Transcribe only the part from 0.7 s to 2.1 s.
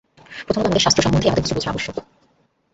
শাস্ত্র সম্বন্ধেই আমাদের কিছু বুঝা আবশ্যক।